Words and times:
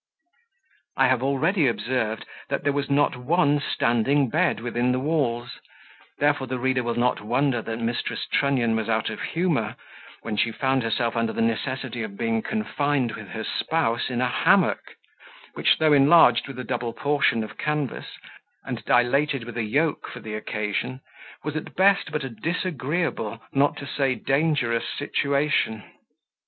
I 0.97 1.05
have 1.09 1.21
already 1.21 1.67
observed, 1.67 2.25
that 2.49 2.63
there 2.63 2.73
was 2.73 2.89
not 2.89 3.15
one 3.15 3.59
standing 3.59 4.31
bed 4.31 4.59
within 4.59 4.91
the 4.93 4.99
walls; 4.99 5.59
therefore 6.17 6.47
the 6.47 6.57
reader 6.57 6.81
will 6.81 6.95
not 6.95 7.21
wonder 7.21 7.61
that 7.61 7.77
Mrs. 7.77 8.27
Trunnion 8.31 8.75
was 8.75 8.89
out 8.89 9.11
of 9.11 9.21
humour, 9.21 9.75
when 10.23 10.37
she 10.37 10.51
found 10.51 10.81
herself 10.81 11.15
under 11.15 11.31
the 11.33 11.43
necessity 11.43 12.01
of 12.01 12.17
being 12.17 12.41
confined 12.41 13.11
with 13.11 13.27
her 13.27 13.43
spouse 13.43 14.09
in 14.09 14.21
a 14.21 14.27
hammock, 14.27 14.95
which, 15.53 15.77
though 15.77 15.93
enlarged 15.93 16.47
with 16.47 16.57
a 16.57 16.63
double 16.63 16.93
portion 16.93 17.43
of 17.43 17.59
canvas, 17.59 18.07
and 18.65 18.83
dilated 18.85 19.43
with 19.43 19.55
a 19.55 19.61
yoke 19.63 20.07
for 20.07 20.19
the 20.19 20.33
occasion, 20.33 21.01
was 21.43 21.55
at 21.55 21.75
best 21.75 22.11
but 22.11 22.23
a 22.23 22.29
disagreeable, 22.31 23.39
not 23.53 23.77
to 23.77 23.85
say 23.85 24.15
dangerous 24.15 24.85
situation. 24.97 25.83